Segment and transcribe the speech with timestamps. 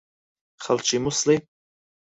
[0.63, 1.37] خەڵکی مووسڵی؟